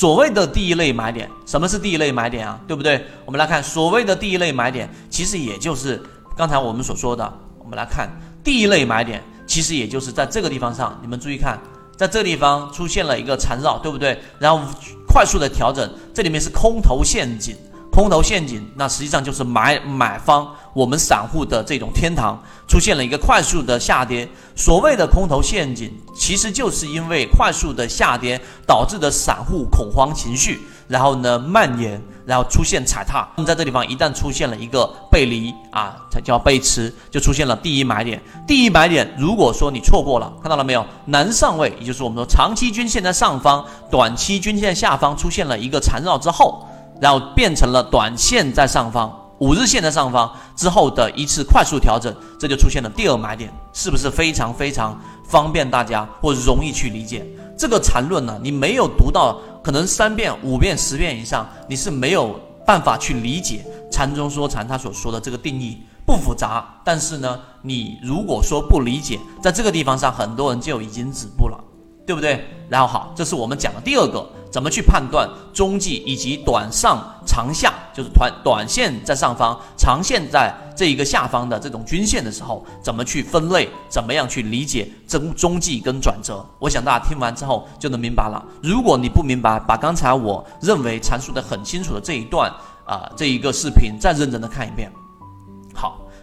[0.00, 2.58] 所谓的第一类买点，什么是第一类买点啊？
[2.66, 3.04] 对不对？
[3.26, 6.02] 我们来看所谓的第一类买点，其实也就是
[6.34, 7.30] 刚才我们所说的。
[7.58, 8.08] 我们来看
[8.42, 11.60] 第一类买点，其实也就是在这个地方上，你们注意看，
[11.98, 14.18] 在这个地方出现了一个缠绕，对不对？
[14.38, 14.66] 然后
[15.06, 17.54] 快速的调整，这里面是空头陷阱。
[18.00, 24.26] 空头陷阱，那实际上就是买买方我们散户的这种天堂出现了一个快速的下跌。
[24.56, 30.58] 所谓的空头陷阱，其实就是因为快速的下跌导致的散户恐慌情绪，
[30.88, 33.28] 然后呢蔓延，然后出现踩踏。
[33.36, 38.18] 那么在这地方一旦出现了一个背离啊，才叫背驰，就出现了第一买点。
[38.46, 40.82] 第一买点，如果说你错过了，看到了没有？
[41.04, 46.66] 南上位，也就是我们说长期均线在上方，短期均线下方出现了一个缠绕之后。
[47.00, 57.26] 然后变成了短线在上方，五日线在上方之后的一次快速调整，这就出现了第二买点，是不是非常非常方便大家或容易去理解？
[57.56, 71.58] 这个缠论呢，你没有读到可能三遍、五遍、十遍以上，你是没有办法去理解禅中说禅他所说的这个定义不复杂，但是呢，你如果说不理解，在这个地方上很多人就已经止步了，
[72.06, 72.44] 对不对？
[72.68, 74.28] 然后好，这是我们讲的第二个。
[74.50, 83.68] 怎么去判断中继以及短上长下，就是短短线在上方，长线在这一个下方的这种均线的时候，怎么去分类？
[83.88, 86.44] 怎么样去理解中中继跟转折？
[86.58, 88.44] 我想大家听完之后就能明白了。
[88.62, 92.50] 如果你不明白，把刚才我认为阐述的很清楚的这一段
[92.84, 94.90] 啊，这一个视频再认真的看一遍。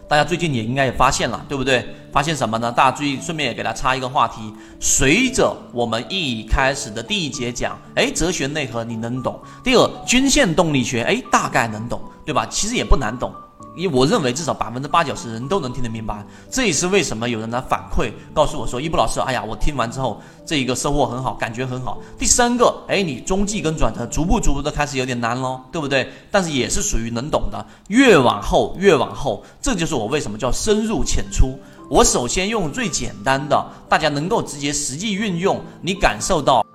[0.08, 1.86] 大家最近也应该也发现了，对不对？
[2.10, 2.72] 发现什么呢？
[2.72, 4.52] 大家注意，顺便也给他插一个话题。
[4.80, 12.46] 随着我们一开始的第一节讲，哎，哲学内核你能懂；第二，均线动力学，哎，大概能懂，对吧？
[12.46, 13.30] 其实也不难懂。
[13.78, 21.98] 因为我认为至少百分之八九十人都能听得明白，这也是为什么有人来反馈告诉我说，一布老师，哎呀，我听完之后这一个收获很好，感觉很好。
[22.18, 26.10] 第三个，哎，你中继跟转折逐步逐步的开始有点难喽，对不对？
[26.28, 31.56] 但是也是属于能懂的，越往后越往后，这就是我为什么叫深入浅出。
[31.88, 36.66] 我首先用最简单的，大家能够直接实际运用，你感受到。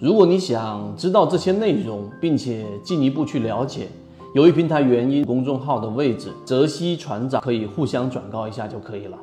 [0.00, 3.90] 如果你想知道这些内容，并且进一步去了解。
[4.36, 9.16] 由于平台原因，公众号的位置泽西船长可以互相转告一下就可以了。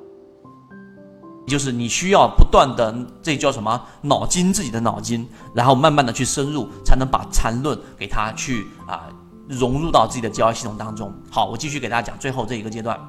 [1.46, 2.92] 就是你需要不断的，
[3.22, 9.04] 这叫什么脑筋自己的脑筋，然后慢慢的去深入，才能把缠论给它去啊
[9.48, 11.14] 融入到自己的交易系统当中。
[11.30, 13.00] 好，我继续给大家讲最后这一个阶段。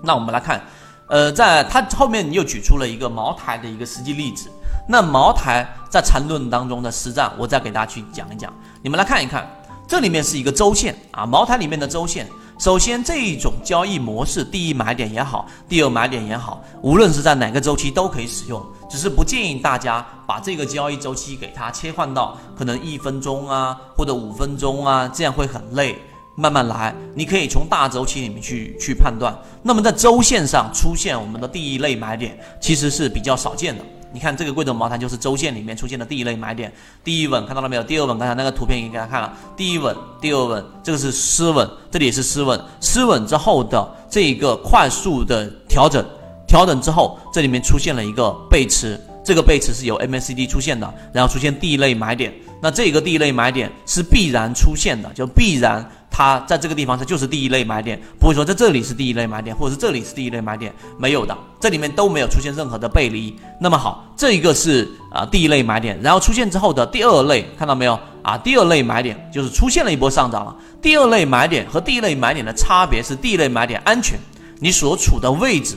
[0.00, 0.62] 那我们来看，
[1.08, 4.48] 呃，在它后面你又举出了一个茅台的一个实际例子。
[4.88, 8.52] 那茅台在缠论当中的实战，我再给大家去讲一讲。
[8.80, 9.44] 你们来看一看。
[9.86, 12.26] 这里面是一个周线啊，茅台里面的周线。
[12.58, 25.98] 首先，这一种交易模式，第一买点也好，第二买点也好，无论是在哪个周期都可以使用，只是不建议大家把这个交易周期给它切换到可能一分钟啊，或者五分钟啊，这样会很累。
[26.34, 29.36] 慢慢来，你可以从大周期里面去去判断。
[29.62, 33.84] 那么在周线上出现我们的第一类买点，其实是比较少见的。
[34.12, 37.82] 你看这个贵州茅台就是周线里面出现的第一类买点，第一稳看到了没有？
[37.82, 46.04] 第二稳刚才那个图片已经给大家看了，第一稳，第二稳，这个是失稳，这里也是失稳，失稳之后的这一个快速的调整，
[46.46, 55.84] 调整之后这里面出现了一个背驰，这个背驰是由 MACD 出现的，然后出现第一类买点，那这个第一类买点是必然出现的，就必然。
[56.14, 63.34] 它在这个地方它就是第一类买点，不会说在这里是第一类买点，或者是这里是第一类买点，没有的，这里面都没有出现任何的背离。
[63.58, 68.36] 那么好，这一个是啊第一类买点，然后出现之后的第二类，看到没有啊？
[68.36, 70.54] 第二类买点就是出现了一波上涨了。
[70.82, 74.18] 第二类买点和第一类买点的差别是，第一类买点安全，
[74.60, 75.76] 你所处的位置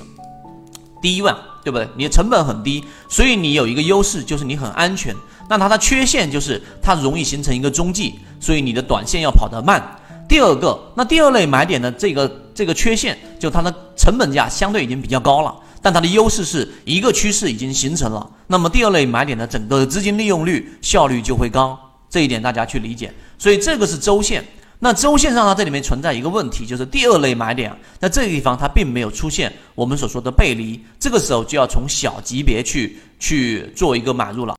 [1.01, 1.31] 低位，
[1.63, 1.87] 对不对？
[1.95, 5.15] 你的成本很低，所以你有一个优势就是你很安全。
[5.47, 9.81] 那它的缺陷就是它容易形成一个中继，所以你的短线要跑得慢。
[10.27, 21.77] 第二个，那第二类买点的这个这个缺陷，就它的成本价相对已经比较高了，但它的优势是一个趋势已经形成了，那么第二类买点的整个资金利用率效率就会高，
[22.09, 23.13] 这一点大家去理解。
[23.37, 24.43] 所以这个是周线，
[24.79, 34.53] 那周线上它这里面存在一个问题，就是第二类买点，在这个地方它并没有出现我们所说的背离，这个时候就要从小级别去去做一个买入了。